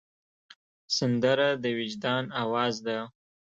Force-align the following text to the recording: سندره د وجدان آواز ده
سندره 0.97 1.49
د 1.63 1.65
وجدان 1.79 2.23
آواز 2.43 2.75
ده 2.85 2.97